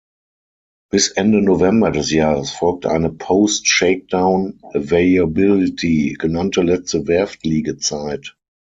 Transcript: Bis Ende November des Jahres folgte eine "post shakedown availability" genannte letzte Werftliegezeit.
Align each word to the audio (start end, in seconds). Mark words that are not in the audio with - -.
Bis 0.89 1.09
Ende 1.09 1.43
November 1.43 1.91
des 1.91 2.09
Jahres 2.09 2.49
folgte 2.49 2.89
eine 2.89 3.11
"post 3.11 3.67
shakedown 3.67 4.59
availability" 4.73 6.15
genannte 6.19 6.63
letzte 6.63 7.05
Werftliegezeit. 7.05 8.35